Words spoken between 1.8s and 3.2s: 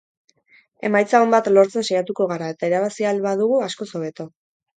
saiatuko gara eta irabazi